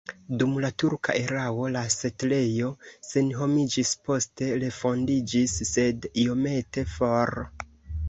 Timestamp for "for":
6.99-7.39